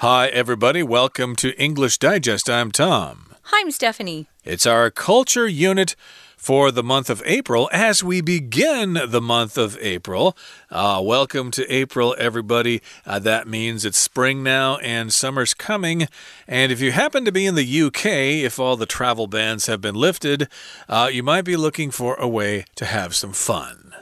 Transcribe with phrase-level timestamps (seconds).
[0.00, 0.82] Hi, everybody.
[0.82, 2.48] Welcome to English Digest.
[2.48, 3.34] I'm Tom.
[3.42, 4.28] Hi, I'm Stephanie.
[4.44, 5.94] It's our culture unit
[6.38, 10.34] for the month of April as we begin the month of April.
[10.70, 12.80] Uh, welcome to April, everybody.
[13.04, 16.08] Uh, that means it's spring now and summer's coming.
[16.48, 19.82] And if you happen to be in the UK, if all the travel bans have
[19.82, 20.48] been lifted,
[20.88, 23.94] uh, you might be looking for a way to have some fun.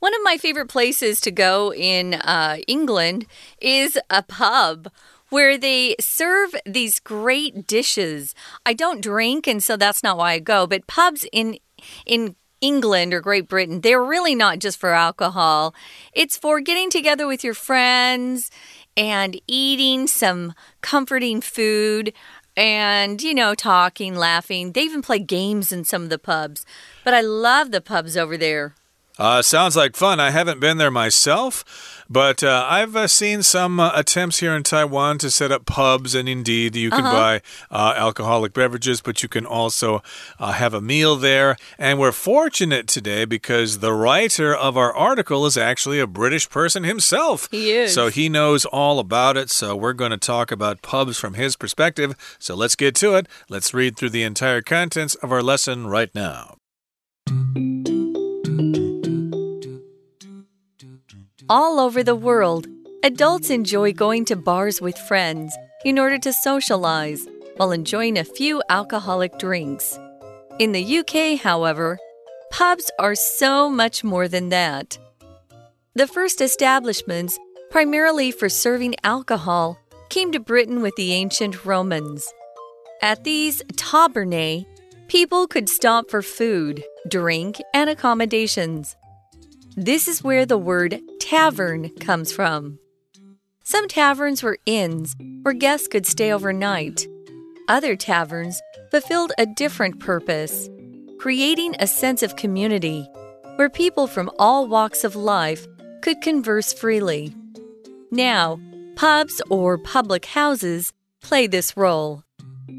[0.00, 3.26] One of my favorite places to go in uh, England
[3.60, 4.90] is a pub
[5.30, 8.34] where they serve these great dishes.
[8.64, 11.58] I don't drink, and so that's not why I go, but pubs in
[12.06, 15.74] in England or Great Britain, they're really not just for alcohol.
[16.12, 18.50] It's for getting together with your friends
[18.96, 22.12] and eating some comforting food
[22.56, 24.72] and, you know, talking, laughing.
[24.72, 26.66] They even play games in some of the pubs.
[27.04, 28.74] But I love the pubs over there.
[29.18, 30.20] Uh, sounds like fun.
[30.20, 31.64] I haven't been there myself.
[32.10, 36.14] But uh, I've uh, seen some uh, attempts here in Taiwan to set up pubs,
[36.14, 37.12] and indeed, you can -huh.
[37.12, 40.02] buy uh, alcoholic beverages, but you can also
[40.40, 41.56] uh, have a meal there.
[41.78, 46.84] And we're fortunate today because the writer of our article is actually a British person
[46.84, 47.48] himself.
[47.50, 47.92] He is.
[47.92, 49.50] So he knows all about it.
[49.50, 52.14] So we're going to talk about pubs from his perspective.
[52.38, 53.28] So let's get to it.
[53.48, 56.57] Let's read through the entire contents of our lesson right now.
[61.50, 62.66] All over the world,
[63.02, 68.62] adults enjoy going to bars with friends in order to socialize while enjoying a few
[68.68, 69.98] alcoholic drinks.
[70.58, 71.98] In the UK, however,
[72.50, 74.98] pubs are so much more than that.
[75.94, 77.38] The first establishments,
[77.70, 79.78] primarily for serving alcohol,
[80.10, 82.30] came to Britain with the ancient Romans.
[83.00, 84.66] At these tabernae,
[85.06, 88.96] people could stop for food, drink, and accommodations.
[89.76, 92.78] This is where the word tavern comes from.
[93.62, 97.06] Some taverns were inns where guests could stay overnight.
[97.68, 98.58] Other taverns
[98.90, 100.70] fulfilled a different purpose,
[101.18, 103.06] creating a sense of community
[103.56, 105.66] where people from all walks of life
[106.00, 107.34] could converse freely.
[108.10, 108.58] Now,
[108.96, 112.22] pubs or public houses play this role.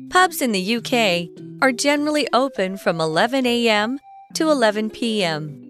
[0.10, 1.30] Pubs in the UK
[1.62, 4.00] are generally open from 11 a.m.
[4.34, 5.69] to 11 p.m.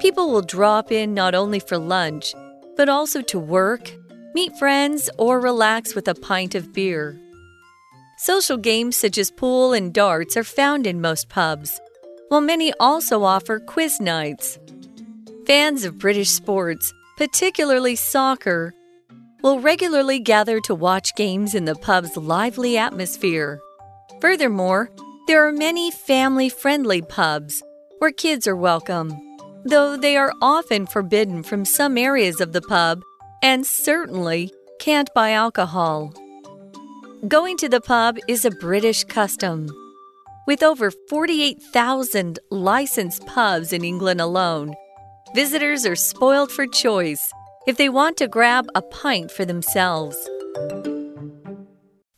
[0.00, 2.34] People will drop in not only for lunch,
[2.74, 3.92] but also to work,
[4.32, 7.20] meet friends, or relax with a pint of beer.
[8.16, 11.78] Social games such as pool and darts are found in most pubs,
[12.28, 14.58] while many also offer quiz nights.
[15.46, 18.72] Fans of British sports, particularly soccer,
[19.42, 23.60] will regularly gather to watch games in the pub's lively atmosphere.
[24.22, 24.90] Furthermore,
[25.26, 27.62] there are many family friendly pubs
[27.98, 29.29] where kids are welcome
[29.64, 33.02] though they are often forbidden from some areas of the pub
[33.42, 36.12] and certainly can't buy alcohol.
[37.28, 39.68] Going to the pub is a British custom.
[40.46, 44.74] With over 48,000 licensed pubs in England alone,
[45.34, 47.32] visitors are spoiled for choice
[47.66, 50.16] if they want to grab a pint for themselves.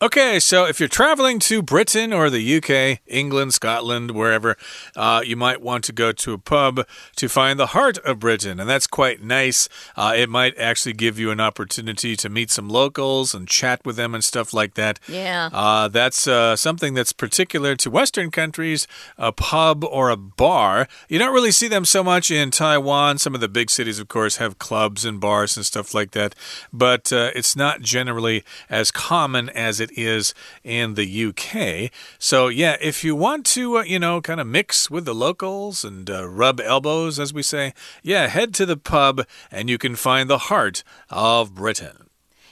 [0.02, 4.56] Okay, so if you're traveling to Britain or the UK, England, Scotland, wherever,
[4.96, 8.58] uh, you might want to go to a pub to find the heart of Britain,
[8.58, 9.68] and that's quite nice.
[9.94, 13.94] Uh, it might actually give you an opportunity to meet some locals and chat with
[13.94, 14.98] them and stuff like that.
[15.06, 15.50] Yeah.
[15.52, 20.88] Uh, that's uh, something that's particular to Western countries, a pub or a bar.
[21.08, 23.18] You don't really see them so much in Taiwan.
[23.18, 26.34] Some of the big cities, of course, have clubs and bars and stuff like that,
[26.72, 31.90] but uh, it's not generally as common as it is in the UK.
[32.18, 35.84] So, yeah, if you want to, uh, you know, kind of mix with the locals
[35.84, 39.96] and uh, rub elbows, as we say, yeah, head to the pub and you can
[39.96, 42.08] find the heart of Britain.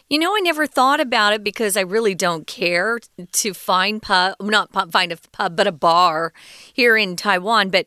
[0.08, 2.98] You know, I never thought about it because I really don't care
[3.32, 6.32] to find pub, not find a pub, but a bar
[6.72, 7.70] here in Taiwan.
[7.70, 7.86] But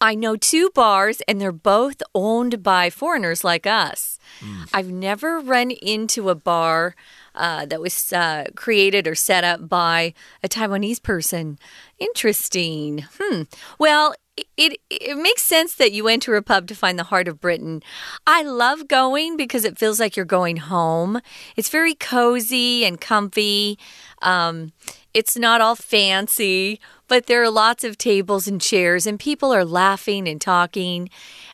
[0.00, 4.18] I know two bars, and they're both owned by foreigners like us.
[4.40, 4.68] Mm.
[4.74, 6.96] I've never run into a bar
[7.34, 11.58] uh, that was uh, created or set up by a Taiwanese person.
[11.98, 13.04] Interesting.
[13.18, 13.42] Hmm.
[13.78, 14.14] Well,
[14.56, 17.82] it, it makes sense that you enter a pub to find the heart of Britain.
[18.26, 21.20] I love going because it feels like you're going home.
[21.56, 23.78] It's very cozy and comfy.
[24.22, 24.72] Um,
[25.12, 29.66] it's not all fancy, but there are lots of tables and chairs, and people are
[29.66, 31.10] laughing and talking.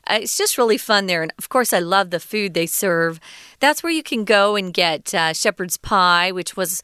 [0.07, 1.21] Uh, it's just really fun there.
[1.21, 3.19] And of course, I love the food they serve.
[3.59, 6.81] That's where you can go and get uh, shepherd's pie, which was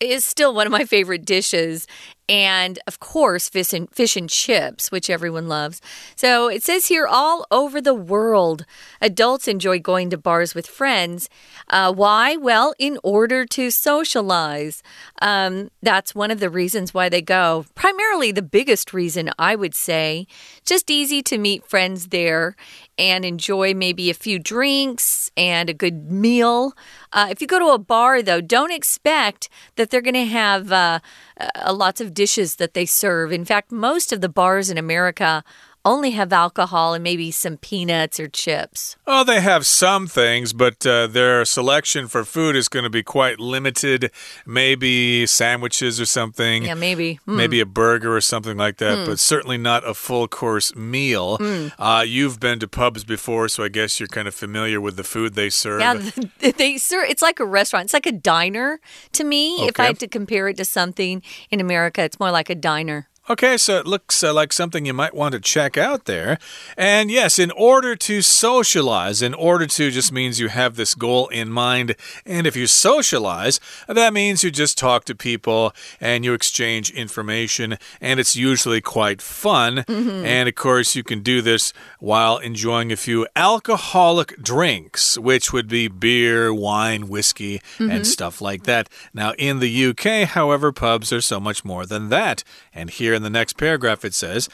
[0.00, 1.86] is still one of my favorite dishes.
[2.28, 5.80] and of course fish and, fish and chips, which everyone loves.
[6.16, 8.64] So it says here all over the world,
[9.00, 11.28] adults enjoy going to bars with friends.
[11.68, 12.36] Uh, why?
[12.36, 14.82] Well, in order to socialize.
[15.20, 17.66] Um, that's one of the reasons why they go.
[17.74, 20.26] Primarily, the biggest reason I would say,
[20.64, 22.56] just easy to meet friends there
[22.96, 26.72] and enjoy maybe a few drinks and a good meal.
[27.12, 30.72] Uh, if you go to a bar, though, don't expect that they're going to have
[30.72, 31.00] uh,
[31.38, 33.32] uh, lots of dishes that they serve.
[33.32, 35.44] In fact, most of the bars in America
[35.84, 38.96] only have alcohol and maybe some peanuts or chips.
[39.06, 43.02] Oh, they have some things, but uh, their selection for food is going to be
[43.02, 44.10] quite limited.
[44.46, 46.64] Maybe sandwiches or something.
[46.64, 47.20] Yeah, maybe.
[47.28, 47.36] Mm.
[47.36, 49.06] Maybe a burger or something like that, mm.
[49.06, 51.38] but certainly not a full course meal.
[51.38, 51.72] Mm.
[51.78, 55.04] Uh, you've been to pubs before, so I guess you're kind of familiar with the
[55.04, 55.80] food they serve.
[55.80, 57.08] Yeah, they serve.
[57.08, 57.84] It's like a restaurant.
[57.84, 58.80] It's like a diner
[59.12, 59.56] to me.
[59.56, 59.68] Okay.
[59.68, 63.08] If I had to compare it to something in America, it's more like a diner.
[63.26, 66.38] Okay, so it looks uh, like something you might want to check out there.
[66.76, 71.28] And yes, in order to socialize, in order to just means you have this goal
[71.28, 71.96] in mind.
[72.26, 75.72] And if you socialize, that means you just talk to people
[76.02, 77.78] and you exchange information.
[77.98, 79.84] And it's usually quite fun.
[79.88, 80.26] Mm -hmm.
[80.26, 85.68] And of course, you can do this while enjoying a few alcoholic drinks, which would
[85.68, 87.90] be beer, wine, whiskey, mm -hmm.
[87.90, 88.12] and mm-hmm.
[88.12, 88.88] stuff like that.
[89.12, 92.44] Now, in the UK, however, pubs are so much more than that.
[92.74, 94.48] And here in the next paragraph, it says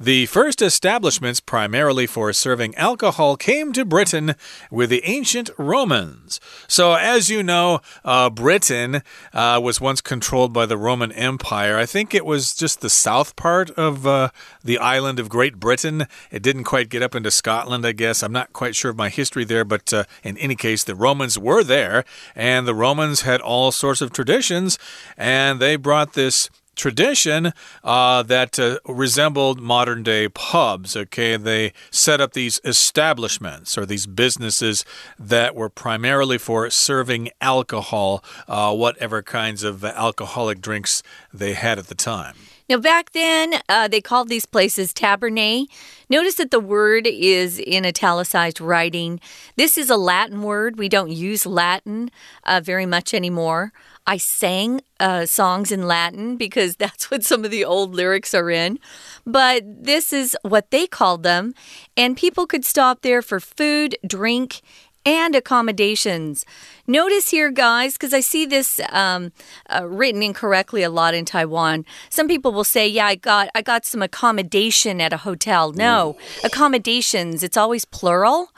[0.00, 4.34] the first establishments primarily for serving alcohol came to Britain
[4.70, 6.40] with the ancient Romans.
[6.66, 9.02] So, as you know, uh, Britain
[9.34, 11.76] uh, was once controlled by the Roman Empire.
[11.76, 14.30] I think it was just the south part of uh,
[14.64, 16.06] the island of Great Britain.
[16.30, 18.22] It didn't quite get up into Scotland, I guess.
[18.22, 21.38] I'm not quite sure of my history there, but uh, in any case, the Romans
[21.38, 24.78] were there, and the Romans had all sorts of traditions,
[25.18, 27.52] and they brought this tradition
[27.84, 30.96] uh, that uh, resembled modern day pubs.
[30.96, 34.84] Okay, they set up these establishments or these businesses
[35.18, 41.02] that were primarily for serving alcohol, uh, whatever kinds of alcoholic drinks
[41.32, 42.36] they had at the time.
[42.70, 45.66] Now, back then, uh, they called these places tabernae.
[46.08, 49.18] Notice that the word is in italicized writing.
[49.56, 50.78] This is a Latin word.
[50.78, 52.12] We don't use Latin
[52.44, 53.72] uh, very much anymore.
[54.06, 58.50] I sang uh, songs in Latin because that's what some of the old lyrics are
[58.50, 58.78] in.
[59.26, 61.54] But this is what they called them.
[61.96, 64.62] And people could stop there for food, drink,
[65.06, 66.44] and accommodations.
[66.86, 69.32] Notice here, guys, because I see this um,
[69.68, 71.86] uh, written incorrectly a lot in Taiwan.
[72.10, 76.16] Some people will say, "Yeah, I got I got some accommodation at a hotel." No,
[76.44, 77.42] accommodations.
[77.42, 78.50] It's always plural.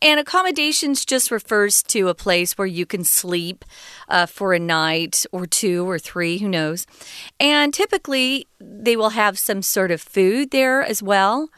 [0.00, 3.64] And accommodations just refers to a place where you can sleep
[4.08, 6.86] uh, for a night or two or three, who knows.
[7.40, 11.48] And typically, they will have some sort of food there as well.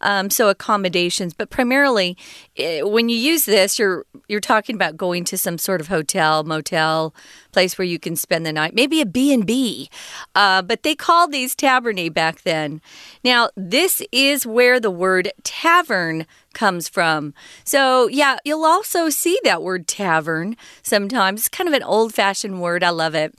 [0.00, 2.16] Um, so accommodations, but primarily
[2.56, 6.44] eh, when you use this, you're you're talking about going to some sort of hotel,
[6.44, 7.14] motel,
[7.52, 9.88] place where you can spend the night, maybe a B and B.
[10.34, 12.80] Uh, but they called these tabernae back then.
[13.24, 16.26] Now this is where the word tavern
[16.56, 17.34] comes from.
[17.64, 21.42] So, yeah, you'll also see that word tavern sometimes.
[21.42, 22.82] It's kind of an old fashioned word.
[22.82, 23.34] I love it.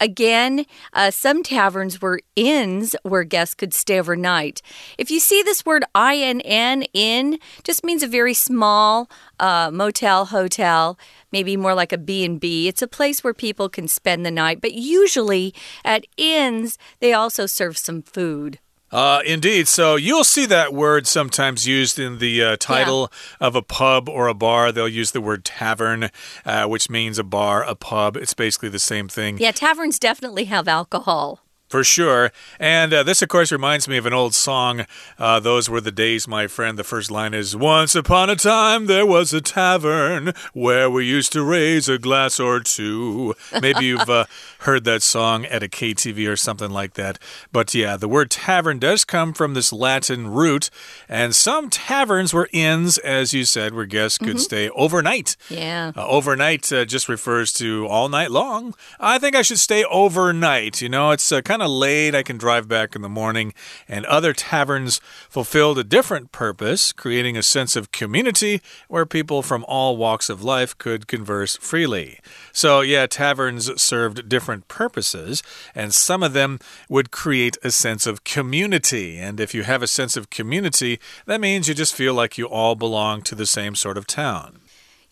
[0.00, 0.64] Again,
[0.94, 2.20] uh, some taverns were
[2.62, 4.62] inns where guests could stay overnight.
[4.98, 9.10] If you see this word INN, inn just means a very small
[9.40, 10.98] uh, motel, hotel
[11.32, 12.68] maybe more like a B&B.
[12.68, 15.54] It's a place where people can spend the night, but usually
[15.84, 18.58] at inns they also serve some food.
[18.90, 19.66] Uh, indeed.
[19.68, 23.46] So you'll see that word sometimes used in the uh, title yeah.
[23.46, 24.70] of a pub or a bar.
[24.70, 26.10] They'll use the word tavern,
[26.44, 28.18] uh, which means a bar, a pub.
[28.18, 29.38] It's basically the same thing.
[29.38, 31.40] Yeah, taverns definitely have alcohol.
[31.72, 32.32] For sure.
[32.60, 34.84] And uh, this, of course, reminds me of an old song.
[35.18, 36.78] Uh, Those were the days, my friend.
[36.78, 41.32] The first line is Once upon a time there was a tavern where we used
[41.32, 43.34] to raise a glass or two.
[43.58, 44.26] Maybe you've uh,
[44.58, 47.18] heard that song at a KTV or something like that.
[47.52, 50.68] But yeah, the word tavern does come from this Latin root.
[51.08, 54.40] And some taverns were inns, as you said, where guests could mm -hmm.
[54.40, 55.36] stay overnight.
[55.48, 55.92] Yeah.
[55.96, 58.74] Uh, overnight uh, just refers to all night long.
[59.00, 60.82] I think I should stay overnight.
[60.82, 62.14] You know, it's uh, kind of kind of late.
[62.14, 63.54] I can drive back in the morning.
[63.86, 69.64] And other taverns fulfilled a different purpose, creating a sense of community where people from
[69.68, 72.18] all walks of life could converse freely.
[72.52, 75.42] So, yeah, taverns served different purposes,
[75.72, 79.18] and some of them would create a sense of community.
[79.18, 82.46] And if you have a sense of community, that means you just feel like you
[82.46, 84.58] all belong to the same sort of town.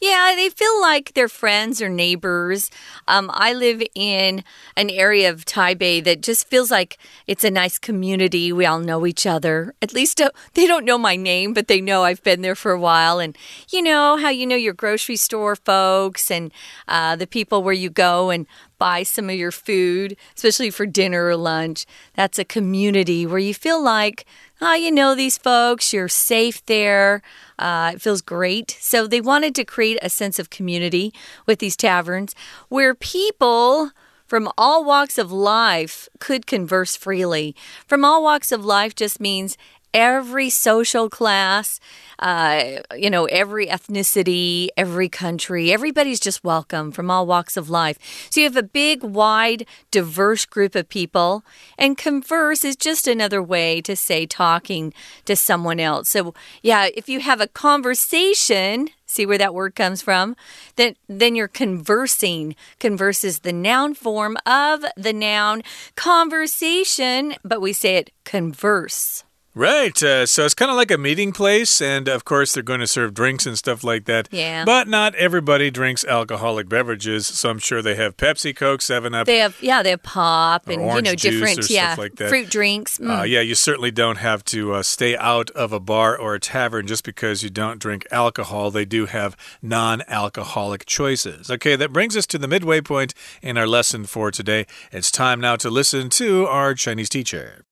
[0.00, 2.70] Yeah, they feel like they're friends or neighbors.
[3.06, 7.78] Um, I live in an area of Taipei that just feels like it's a nice
[7.78, 8.50] community.
[8.50, 9.74] We all know each other.
[9.82, 12.72] At least uh, they don't know my name, but they know I've been there for
[12.72, 13.18] a while.
[13.18, 13.36] And
[13.68, 16.50] you know how you know your grocery store folks and
[16.88, 18.46] uh, the people where you go and
[18.78, 21.84] buy some of your food, especially for dinner or lunch.
[22.14, 24.24] That's a community where you feel like,
[24.60, 27.22] oh, you know these folks, you're safe there.
[27.58, 28.76] Uh, it feels great.
[28.80, 31.12] So they wanted to create a sense of community
[31.46, 32.34] with these taverns
[32.68, 33.90] where people
[34.26, 37.56] from all walks of life could converse freely.
[37.86, 39.58] From all walks of life just means
[39.92, 41.80] every social class,
[42.18, 45.72] uh, you know, every ethnicity, every country.
[45.72, 47.98] Everybody's just welcome from all walks of life.
[48.30, 51.44] So you have a big, wide, diverse group of people,
[51.78, 54.92] and converse is just another way to say talking
[55.24, 56.08] to someone else.
[56.08, 60.36] So, yeah, if you have a conversation, see where that word comes from
[60.76, 65.62] then then you're conversing converse is the noun form of the noun
[65.96, 70.00] conversation but we say it converse Right.
[70.00, 71.80] Uh, so it's kind of like a meeting place.
[71.82, 74.28] And of course, they're going to serve drinks and stuff like that.
[74.30, 74.64] Yeah.
[74.64, 77.26] But not everybody drinks alcoholic beverages.
[77.26, 79.26] So I'm sure they have Pepsi, Coke, 7 Up.
[79.26, 82.28] They have, yeah, they have pop and, you know, different, yeah, stuff like that.
[82.28, 82.98] fruit drinks.
[82.98, 83.20] Mm.
[83.20, 86.40] Uh, yeah, you certainly don't have to uh, stay out of a bar or a
[86.40, 88.70] tavern just because you don't drink alcohol.
[88.70, 91.50] They do have non alcoholic choices.
[91.50, 94.66] Okay, that brings us to the midway point in our lesson for today.
[94.92, 97.64] It's time now to listen to our Chinese teacher.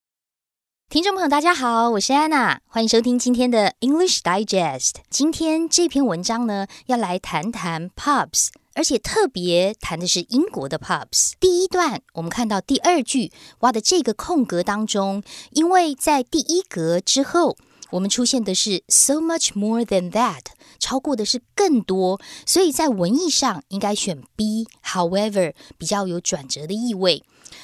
[0.90, 4.92] 听众朋友，大家好，我是安娜，欢迎收听今天的 English Digest。
[5.10, 11.32] 今天这篇文章呢，要来谈谈 pubs，而且特别谈的是英国的 pubs。
[11.38, 17.58] 第一段，我们看到第二句挖的这个空格当中，因为在第一格之后，
[17.90, 20.40] 我们出现的是 so much more than that，
[20.78, 24.66] 超过的是更多，所以在文意上应该选 B。
[24.82, 27.22] However，比较有转折的意味。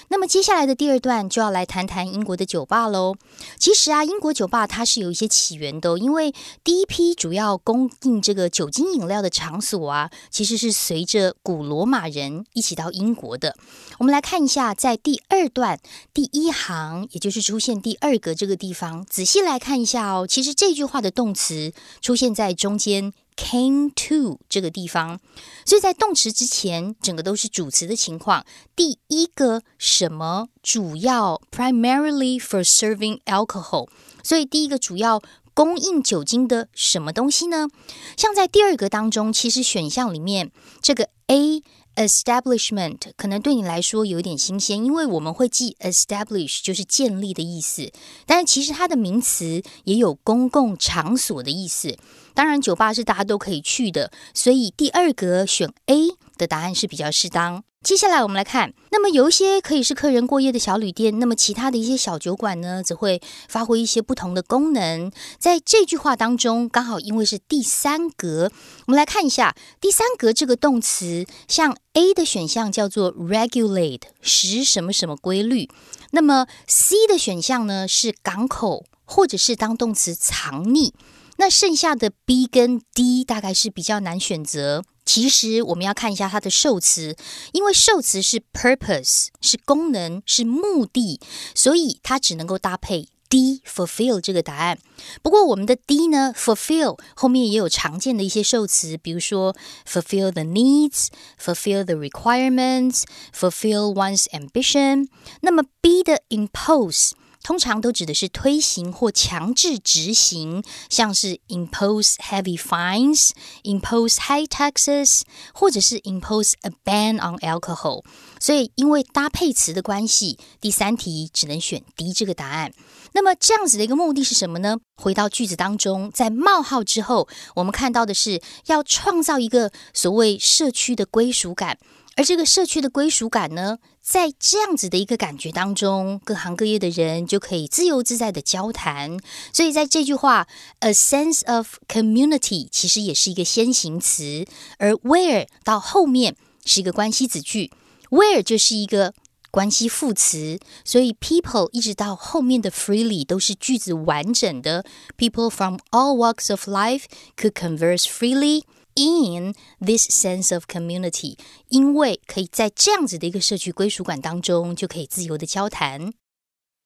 [0.09, 3.15] 那么接下来的第二段就要来谈谈英国的酒吧喽。
[3.59, 13.57] 其实啊，英国酒吧它是有一些起源的，因为第一批主要供应这个酒精饮料的场所啊，其实是随着古罗马人一起到英国的。
[13.99, 15.81] 我们来看一下，在第二段
[16.13, 20.27] 第一行，也就是出现第二个这个地方，仔细来看一下哦。
[20.27, 23.13] 其实这句话的动词出现在中间。
[23.37, 25.19] Came to 这个地方，
[25.67, 28.47] 所以在动词之前，整个都是主词的情况。
[28.77, 33.89] 第一个什么主要，primarily for serving alcohol，
[34.23, 35.21] 所以第一个主要
[35.53, 37.69] 供应酒精的什么东西呢？
[38.17, 41.63] 像在第二个当中，其实选项里面这个 A。
[41.97, 47.93] Establishment 可能对你来说有点新鲜，因为我们会记 establish 就是建立的意思，
[48.27, 51.97] 但是其实它的名词也有公共场所的意思。
[52.35, 57.63] 当然，酒吧是大家都可以去的，所以第二格选 A 的答案是比较适当。
[57.85, 65.13] 接下来我们来看，那么有一些可以是客人过夜的小旅店，那么其他的一些小酒馆呢，则会发挥一些不同的功能。
[65.39, 68.51] 在这句话当中，刚好因为是第三格，
[68.87, 75.69] 我们来看一下第三格这个动词，像 A 的选项叫做 regulate，使什么什么规律。
[76.13, 80.95] 那么 C 的选项呢是港口，或者是当动词藏匿。
[81.37, 84.85] 那剩下的 B 跟 D 大概是比较难选择。
[85.05, 87.17] 其实我们要看一下它的受词，
[87.53, 91.21] 因为受词是 purpose，是功能，是目的，
[91.55, 94.79] 所以它只能够搭配 D fulfill 这个答案。
[95.23, 99.55] 不过我们的 D 呢，fulfill 后面也有常见的一些受词，比如说
[99.87, 105.09] fulfill the needs，fulfill the requirements，fulfill one's ambition。
[105.41, 107.13] 那么 B 的 impose。
[107.45, 113.31] 通常都指的是推行或强制执行，像是 impose heavy fines、
[113.63, 115.21] impose high taxes，
[115.53, 118.03] 或者是 impose a ban on alcohol。
[118.41, 122.73] 所以，因为搭配词的关系，第三题只能选 D 这个答案。
[123.13, 124.79] 那么，这样子的一个目的是什么呢？
[124.97, 131.79] 回到句子当中，在冒号之后，我们看到的是要创造一个所谓社区的归属感。
[132.17, 139.19] 而这个社区的归属感呢，在这样子的一个感觉当中，各行各业的人就可以自由自在的交谈。
[139.51, 140.47] 所以在这句话
[140.81, 144.45] ，a sense of community 其实也是一个先行词，
[144.77, 147.73] 而 where 到后面是一个关系子句
[148.11, 149.15] ，where 就是一个
[149.51, 150.61] 关系副词。
[150.85, 154.85] 所以 people 一直到后面的 freely 都是句子完整的。
[155.17, 157.05] People from all walks of life
[157.39, 158.65] could converse freely.
[158.96, 161.38] in this sense of community，
[161.70, 166.14] 因为可以在这样子的一个社区归属感当中，就可以自由的交谈。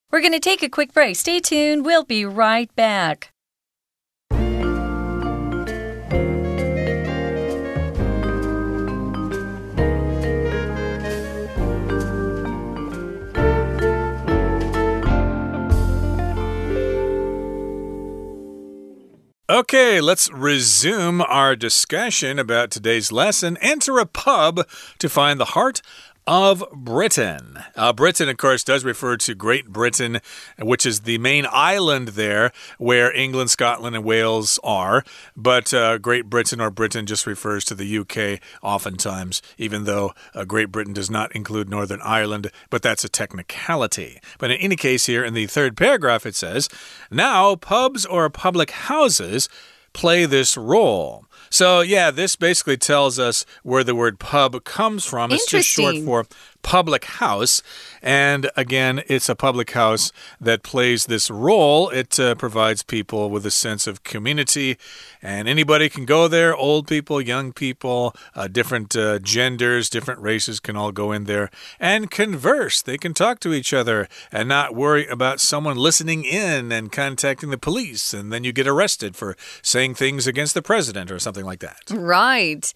[0.09, 1.15] We're going to take a quick break.
[1.15, 1.81] Stay tuned.
[1.83, 3.29] We'll be right back.
[19.70, 23.58] Okay, let's resume our discussion about today's lesson.
[23.60, 24.66] Enter a pub
[24.98, 25.82] to find the heart
[26.28, 27.58] of Britain.
[27.74, 30.20] Uh, Britain, of course, does refer to Great Britain,
[30.58, 35.02] which is the main island there where England, Scotland, and Wales are.
[35.34, 40.44] But uh, Great Britain or Britain just refers to the UK oftentimes, even though uh,
[40.44, 44.20] Great Britain does not include Northern Ireland, but that's a technicality.
[44.36, 46.68] But in any case, here in the third paragraph, it says,
[47.10, 49.48] Now pubs or public houses
[49.94, 51.24] play this role.
[51.50, 55.32] So, yeah, this basically tells us where the word pub comes from.
[55.32, 56.26] It's just short for
[56.68, 57.62] public house.
[58.02, 61.88] And again, it's a public house that plays this role.
[61.88, 64.76] It uh, provides people with a sense of community,
[65.22, 70.60] and anybody can go there old people, young people, uh, different uh, genders, different races
[70.60, 71.48] can all go in there
[71.80, 72.82] and converse.
[72.82, 77.48] They can talk to each other and not worry about someone listening in and contacting
[77.48, 81.46] the police, and then you get arrested for saying things against the president or something
[81.46, 81.80] like that.
[81.90, 82.74] Right.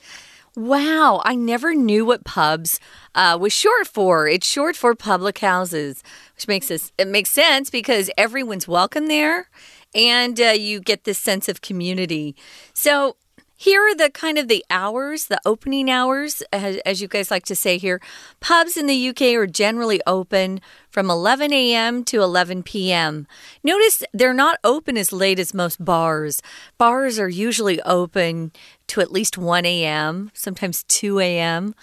[0.54, 2.78] Wow, I never knew what pubs
[3.14, 4.28] uh, was short for.
[4.28, 6.02] It's short for public houses,
[6.36, 9.48] which makes us it makes sense because everyone's welcome there,
[9.94, 12.36] and uh, you get this sense of community.
[12.74, 13.16] So
[13.62, 17.44] here are the kind of the hours, the opening hours, as, as, you guys like
[17.44, 18.00] to say here.
[18.40, 22.02] Pubs in the UK are generally open from 11 a.m.
[22.06, 23.28] to 11 p.m.
[23.62, 26.42] Notice they're not open as late as most bars.
[26.76, 28.50] Bars are usually open
[28.88, 31.76] to at least 1 a.m., sometimes 2 a.m.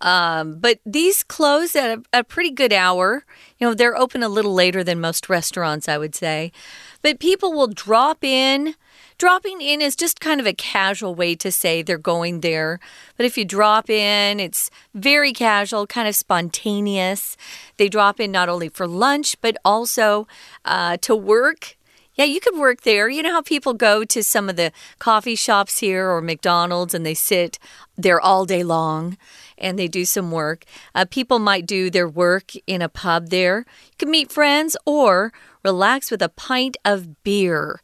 [0.00, 3.24] Um, but these close at a, a pretty good hour.
[3.58, 6.52] You know, they're open a little later than most restaurants, I would say.
[7.00, 8.74] But people will drop in
[9.22, 12.80] Dropping in is just kind of a casual way to say they're going there.
[13.16, 17.36] But if you drop in, it's very casual, kind of spontaneous.
[17.76, 20.26] They drop in not only for lunch, but also
[20.64, 21.76] uh, to work.
[22.16, 23.08] Yeah, you could work there.
[23.08, 27.06] You know how people go to some of the coffee shops here or McDonald's and
[27.06, 27.60] they sit
[27.96, 29.16] there all day long
[29.56, 30.64] and they do some work.
[30.96, 33.58] Uh, people might do their work in a pub there.
[33.58, 37.80] You can meet friends or relax with a pint of beer.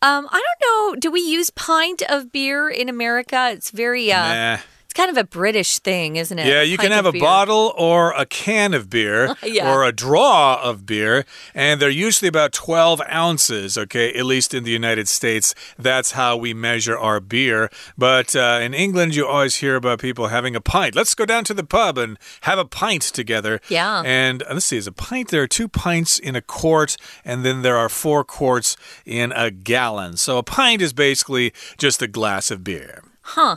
[0.00, 1.00] Um, I don't know.
[1.00, 3.50] Do we use pint of beer in America?
[3.52, 4.58] It's very uh, nah
[4.94, 6.46] kind of a British thing, isn't it?
[6.46, 7.20] Yeah, you can have a beer.
[7.20, 9.72] bottle or a can of beer yeah.
[9.72, 11.24] or a draw of beer,
[11.54, 14.12] and they're usually about 12 ounces, okay?
[14.12, 17.70] At least in the United States, that's how we measure our beer.
[17.96, 20.94] But uh, in England, you always hear about people having a pint.
[20.94, 23.60] Let's go down to the pub and have a pint together.
[23.68, 24.02] Yeah.
[24.04, 27.44] And uh, let's see, is a pint, there are two pints in a quart, and
[27.44, 30.16] then there are four quarts in a gallon.
[30.16, 33.02] So a pint is basically just a glass of beer.
[33.22, 33.56] Huh.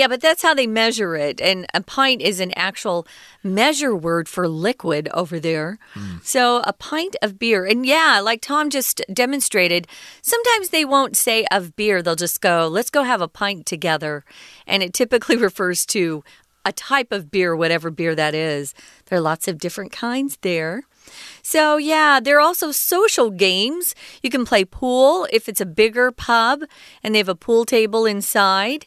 [0.00, 1.42] Yeah, but that's how they measure it.
[1.42, 3.06] And a pint is an actual
[3.42, 5.78] measure word for liquid over there.
[5.92, 6.24] Mm.
[6.24, 7.66] So a pint of beer.
[7.66, 9.86] And yeah, like Tom just demonstrated,
[10.22, 12.00] sometimes they won't say of beer.
[12.00, 14.24] They'll just go, let's go have a pint together.
[14.66, 16.24] And it typically refers to
[16.64, 18.72] a type of beer, whatever beer that is.
[19.04, 20.84] There are lots of different kinds there.
[21.42, 23.94] So, yeah, there are also social games.
[24.22, 26.62] You can play pool if it's a bigger pub
[27.02, 28.86] and they have a pool table inside.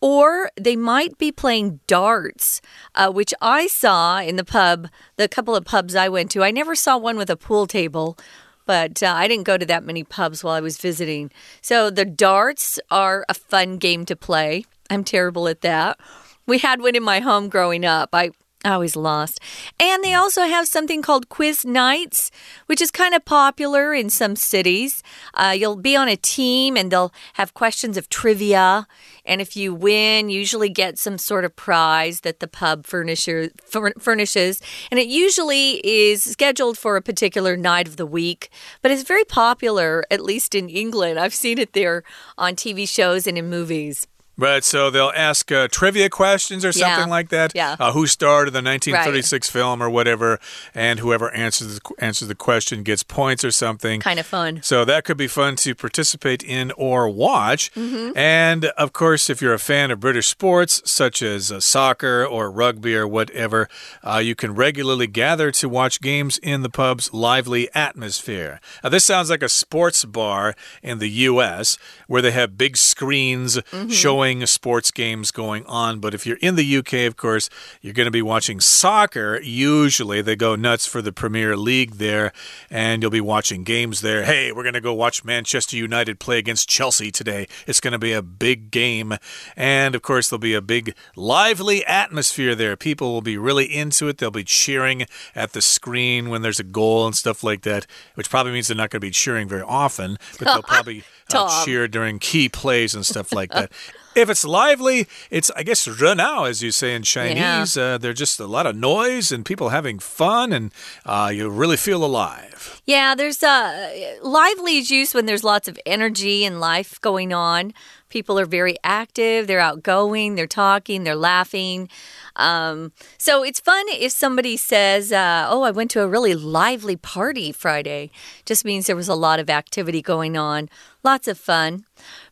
[0.00, 2.60] Or they might be playing darts,
[2.94, 6.44] uh, which I saw in the pub, the couple of pubs I went to.
[6.44, 8.16] I never saw one with a pool table,
[8.64, 11.32] but uh, I didn't go to that many pubs while I was visiting.
[11.62, 14.64] So the darts are a fun game to play.
[14.88, 15.98] I'm terrible at that.
[16.46, 18.10] We had one in my home growing up.
[18.12, 18.30] I
[18.64, 19.38] Always lost.
[19.78, 22.32] And they also have something called quiz nights,
[22.66, 25.00] which is kind of popular in some cities.
[25.34, 28.88] Uh, you'll be on a team and they'll have questions of trivia.
[29.24, 34.60] And if you win, usually get some sort of prize that the pub furnisher, furnishes.
[34.90, 38.50] And it usually is scheduled for a particular night of the week,
[38.82, 41.20] but it's very popular, at least in England.
[41.20, 42.02] I've seen it there
[42.36, 44.08] on TV shows and in movies.
[44.38, 47.16] Right, so they'll ask uh, trivia questions or something yeah.
[47.16, 47.52] like that.
[47.56, 47.74] Yeah.
[47.80, 49.52] Uh, who starred in the 1936 right.
[49.52, 50.38] film or whatever,
[50.76, 54.00] and whoever answers the, answers the question gets points or something.
[54.00, 54.62] Kind of fun.
[54.62, 57.72] So that could be fun to participate in or watch.
[57.74, 58.16] Mm -hmm.
[58.16, 62.48] And of course, if you're a fan of British sports such as uh, soccer or
[62.48, 63.68] rugby or whatever,
[64.04, 68.60] uh, you can regularly gather to watch games in the pub's lively atmosphere.
[68.82, 71.78] Now, this sounds like a sports bar in the U.S.
[72.06, 73.92] where they have big screens mm -hmm.
[73.92, 75.98] showing sports games going on.
[75.98, 77.48] But if you're in the UK, of course,
[77.80, 79.40] you're going to be watching soccer.
[79.40, 82.32] Usually they go nuts for the Premier League there,
[82.70, 84.24] and you'll be watching games there.
[84.24, 87.48] Hey, we're going to go watch Manchester United play against Chelsea today.
[87.66, 89.14] It's going to be a big game.
[89.56, 92.76] And of course, there'll be a big, lively atmosphere there.
[92.76, 94.18] People will be really into it.
[94.18, 98.28] They'll be cheering at the screen when there's a goal and stuff like that, which
[98.30, 101.64] probably means they're not going to be cheering very often, but they'll probably uh, Tom.
[101.64, 103.72] cheer during key plays and stuff like that.
[104.18, 107.76] If it's lively, it's, I guess, renao, as you say in Chinese.
[107.76, 107.82] Yeah.
[107.82, 110.72] Uh, there's just a lot of noise and people having fun, and
[111.06, 112.82] uh, you really feel alive.
[112.84, 117.72] Yeah, there's uh, lively is used when there's lots of energy and life going on.
[118.08, 121.88] People are very active, they're outgoing, they're talking, they're laughing.
[122.36, 126.96] Um, so it's fun if somebody says, uh, Oh, I went to a really lively
[126.96, 128.10] party Friday.
[128.46, 130.70] Just means there was a lot of activity going on,
[131.04, 131.84] lots of fun.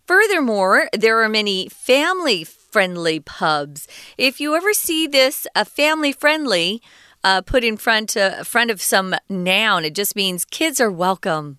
[0.06, 3.88] Furthermore, there are many family friendly pubs.
[4.16, 6.80] If you ever see this, a family friendly,
[7.24, 9.84] uh, put in front uh, front of some noun.
[9.84, 11.58] It just means kids are welcome.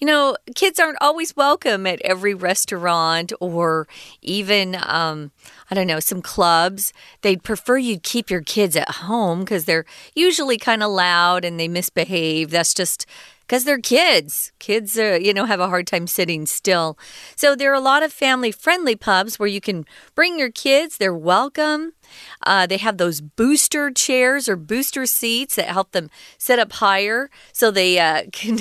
[0.00, 3.86] You know, kids aren't always welcome at every restaurant or
[4.22, 5.30] even, um,
[5.70, 6.92] I don't know, some clubs.
[7.22, 11.60] They'd prefer you keep your kids at home because they're usually kind of loud and
[11.60, 12.50] they misbehave.
[12.50, 13.06] That's just
[13.46, 14.52] because they're kids.
[14.58, 16.98] Kids, uh, you know, have a hard time sitting still.
[17.36, 20.96] So there are a lot of family friendly pubs where you can bring your kids,
[20.96, 21.92] they're welcome.
[22.46, 27.30] Uh, they have those booster chairs or booster seats that help them sit up higher
[27.52, 28.60] so they uh, can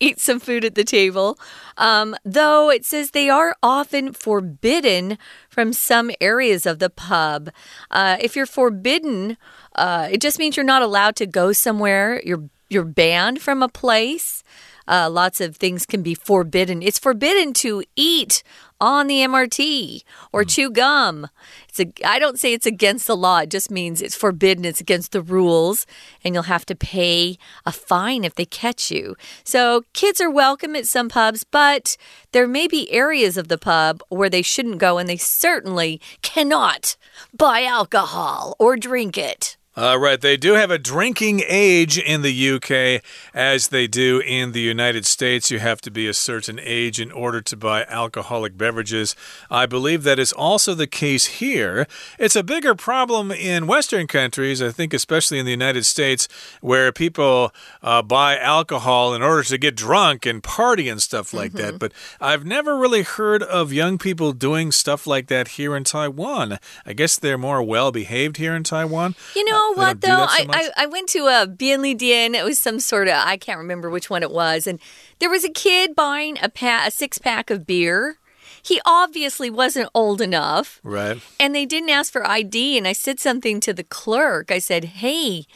[0.00, 1.38] eat some food at the table.
[1.76, 5.18] Um, though it says they are often forbidden
[5.48, 7.50] from some areas of the pub.
[7.90, 9.36] Uh, if you're forbidden,
[9.74, 12.22] uh, it just means you're not allowed to go somewhere.
[12.24, 14.42] You're you're banned from a place.
[14.88, 16.82] Uh, lots of things can be forbidden.
[16.82, 18.42] It's forbidden to eat
[18.80, 21.28] on the MRT or chew gum.
[21.68, 23.38] It's a, I don't say it's against the law.
[23.38, 24.64] It just means it's forbidden.
[24.64, 25.86] It's against the rules,
[26.24, 29.14] and you'll have to pay a fine if they catch you.
[29.44, 31.96] So kids are welcome at some pubs, but
[32.32, 36.96] there may be areas of the pub where they shouldn't go, and they certainly cannot
[37.32, 39.56] buy alcohol or drink it.
[39.74, 44.52] Uh, right, they do have a drinking age in the UK as they do in
[44.52, 45.50] the United States.
[45.50, 49.16] You have to be a certain age in order to buy alcoholic beverages.
[49.50, 51.86] I believe that is also the case here.
[52.18, 56.28] It's a bigger problem in Western countries, I think, especially in the United States,
[56.60, 57.50] where people
[57.82, 61.78] uh, buy alcohol in order to get drunk and party and stuff like that.
[61.78, 66.58] But I've never really heard of young people doing stuff like that here in Taiwan.
[66.84, 69.14] I guess they're more well behaved here in Taiwan.
[69.34, 70.08] You know they what though?
[70.08, 70.46] so I.
[70.50, 72.34] I I went to uh, a Bienli Dien.
[72.34, 74.78] It was some sort of I can't remember which one it was, and
[75.18, 78.18] there was a kid buying a pa- a six pack of beer.
[78.64, 81.20] He obviously wasn't old enough, Right.
[81.40, 82.78] and they didn't ask for ID.
[82.78, 84.50] And I said something to the clerk.
[84.50, 85.46] I said, "Hey."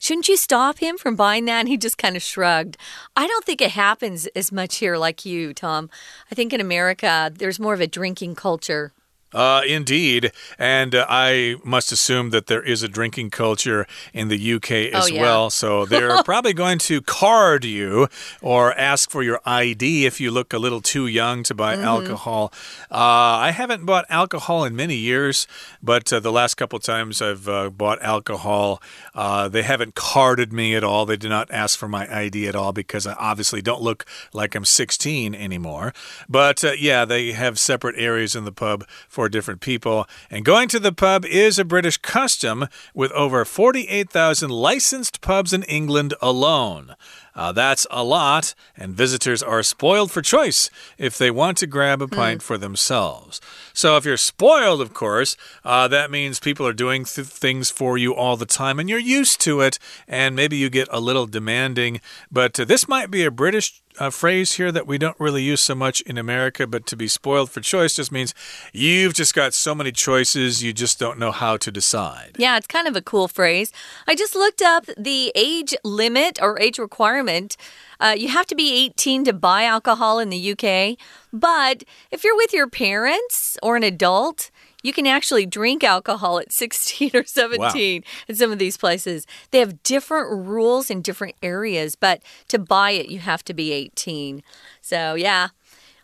[0.00, 1.60] Shouldn't you stop him from buying that?
[1.60, 2.76] And he just kind of shrugged.
[3.16, 5.88] I don't think it happens as much here like you, Tom.
[6.30, 8.92] I think in America, there's more of a drinking culture.
[9.34, 10.30] Uh, indeed.
[10.58, 15.04] And uh, I must assume that there is a drinking culture in the UK as
[15.04, 15.20] Oh, yeah.
[15.22, 15.50] well.
[15.50, 18.06] So they're probably going to card you
[18.40, 21.84] or ask for your ID if you look a little too young to buy Mm-hmm.
[21.84, 22.52] alcohol.
[22.90, 25.48] Uh, I haven't bought alcohol in many years,
[25.82, 28.80] but uh, the last couple times I've uh, bought alcohol,
[29.14, 31.04] uh, they haven't carded me at all.
[31.06, 34.54] They did not ask for my ID at all because I obviously don't look like
[34.54, 35.92] I'm 16 anymore.
[36.28, 40.06] But uh, yeah, they have separate areas in the pub for different people.
[40.30, 45.62] And going to the pub is a British custom with over 48,000 licensed pubs in
[45.64, 46.96] England alone.
[47.36, 52.00] Uh, that's a lot, and visitors are spoiled for choice if they want to grab
[52.00, 53.40] a pint for themselves.
[53.72, 57.98] So, if you're spoiled, of course, uh, that means people are doing th things for
[57.98, 61.26] you all the time, and you're used to it, and maybe you get a little
[61.26, 62.00] demanding.
[62.30, 65.60] But uh, this might be a British uh, phrase here that we don't really use
[65.60, 68.34] so much in America, but to be spoiled for choice just means
[68.72, 72.36] you've just got so many choices, you just don't know how to decide.
[72.38, 73.72] Yeah, it's kind of a cool phrase.
[74.06, 77.56] I just looked up the age limit or age requirement.
[78.00, 80.98] Uh, you have to be 18 to buy alcohol in the UK,
[81.32, 84.50] but if you're with your parents or an adult,
[84.84, 89.26] you can actually drink alcohol at 16 or 17 in some of these places.
[89.50, 93.72] They have different rules in different areas, but to buy it, you have to be
[93.72, 94.44] 18.
[94.80, 95.48] So, yeah,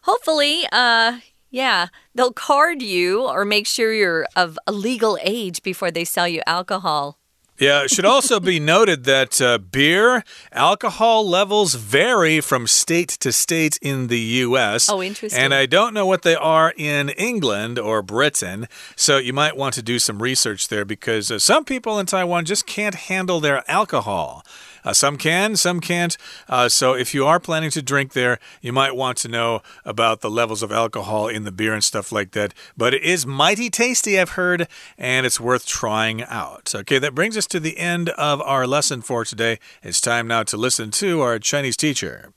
[0.03, 5.93] hopefully, uh, yeah, they'll card you or make sure you're of a legal age before
[5.93, 7.20] they sell you alcohol.
[7.61, 13.33] Yeah, it should also be noted that uh, beer alcohol levels vary from state to
[13.33, 14.89] state in the U.S.
[14.89, 15.39] Oh, interesting.
[15.39, 19.75] And I don't know what they are in England or Britain, so you might want
[19.75, 23.63] to do some research there because uh, some people in Taiwan just can't handle their
[23.71, 24.43] alcohol.
[24.85, 26.17] Uh, some can, some can't.
[26.49, 30.21] Uh, so if you are planning to drink there, you might want to know about
[30.21, 32.55] the levels of alcohol in the beer and stuff like that.
[32.77, 36.75] But it is mighty tasty, I've heard, and it's worth trying out.
[36.75, 39.59] Okay, that brings us to the end of our lesson for today.
[39.83, 42.33] It's time now to listen to our Chinese teacher.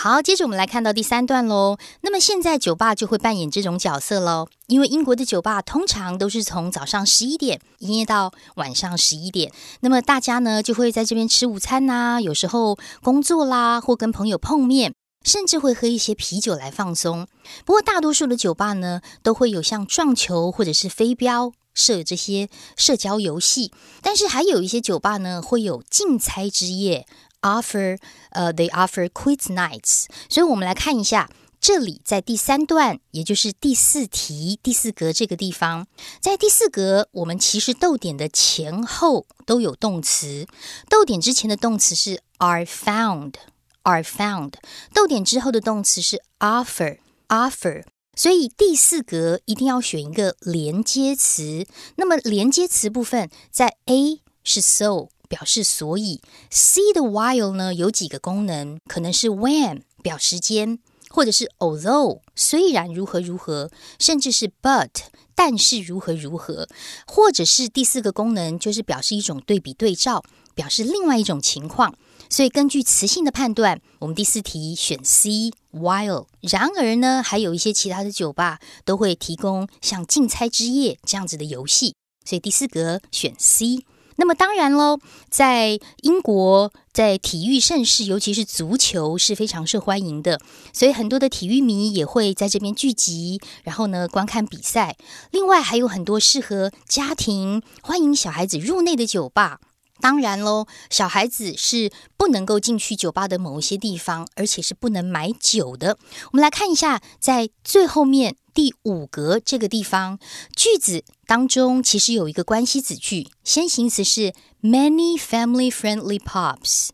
[0.00, 1.76] 好，接着我们来看到第三段喽。
[2.02, 9.52] 那么现在酒吧就会扮演这种角色喽，因为英国的酒吧通常都是从早上十一点营业到晚上十一点。
[9.80, 17.26] 那么大家呢就会在这边吃午餐呐，有时候工作啦，或跟朋友碰面，甚至会喝一些啤酒来放松。
[17.64, 27.04] 不过大多数的酒吧呢都会有像撞球或者是飞镖设这些社交游戏，但是还有一些酒吧呢会有竞猜之夜。
[27.42, 27.98] offer，
[28.30, 30.06] 呃，they offer quiz nights。
[30.28, 35.86] 所以，我们来看一下，这里在第三段，也就是第四题第四格这个地方，
[36.20, 40.46] 在第四格，我们其实逗点的前后都有动词。
[40.88, 44.54] 逗点之前的动词是 are found，are found。
[44.94, 47.84] 逗点之后的动词是 offer，offer。
[48.14, 51.66] 所以第四格一定要选一个连接词。
[51.96, 55.08] 那么连接词部分，在 A 是 so。
[55.28, 60.78] 表示所以，C 的 while 呢有几个功能，可能是 when 表时间，
[61.10, 64.88] 或者是 although 虽然如何如何，甚至是 but
[65.34, 66.66] 但是如何如何，
[67.06, 71.94] 或者是第四个功能就是表示一种对比对照，表示另外一种情况。
[72.30, 76.26] 所以根据词性的判断，我们第四题选 C while。
[76.40, 83.78] 然而呢，还有一些其他的酒吧都会提供像竞猜之夜这样子的游戏，所以第四格选 C。
[84.20, 84.98] 那么当然喽，
[85.30, 90.40] 在英国，在体育盛世，尤其是足球是非常受欢迎的，
[90.72, 94.96] 所以很多的体育迷也会在这边聚集，然后呢观看比赛。
[95.30, 99.60] 另外还有很多适合家庭、欢迎小孩子入内的酒吧。
[100.00, 105.96] 当然喽，小孩子是不能够进去酒吧的某一些地方，而且是不能买酒的。
[106.32, 110.18] 我们来看一下，在最后面第五格这个地方，
[110.56, 116.88] 句子当中其实有一个关系子句，先行词是 many family-friendly pubs。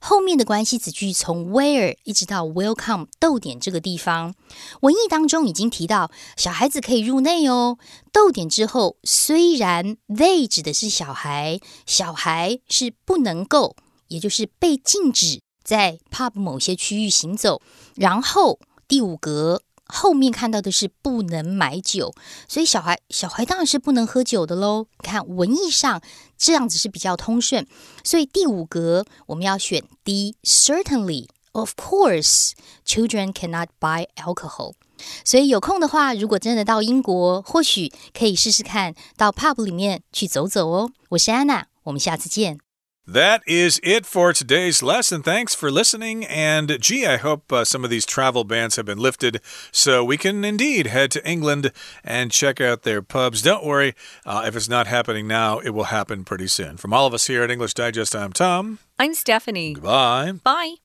[0.00, 4.34] 后面的关系子句从 where 一直到 welcome 逗点这个地方，
[4.80, 7.76] 文意当中已经提到小孩子可以入内哦。
[8.10, 13.76] 逗点之后，虽然 they 指的是小孩，小孩是不能够，
[14.08, 17.60] 也就是被禁止在 pub 某些区域行走。
[17.94, 19.60] 然后第五格。
[19.90, 22.14] 后面看到的是不能买酒，
[22.48, 24.86] 所以小孩小孩当然是不能喝酒的喽。
[25.02, 26.00] 看文意上
[26.38, 27.66] 这样子是比较通顺，
[28.04, 30.36] 所以第五格我们要选 D。
[30.42, 32.52] Certainly, of course,
[32.86, 34.74] children cannot buy alcohol。
[35.24, 40.90] 所以有空的话，如果真的到英国，或许可以试试看到 pub 里面去走走哦。
[41.10, 42.58] 我是安娜，我们下次见。
[43.12, 45.24] That is it for today's lesson.
[45.24, 46.24] Thanks for listening.
[46.26, 49.40] And gee, I hope uh, some of these travel bans have been lifted
[49.72, 51.72] so we can indeed head to England
[52.04, 53.42] and check out their pubs.
[53.42, 56.76] Don't worry, uh, if it's not happening now, it will happen pretty soon.
[56.76, 58.78] From all of us here at English Digest, I'm Tom.
[58.96, 59.72] I'm Stephanie.
[59.74, 60.34] Goodbye.
[60.44, 60.76] Bye.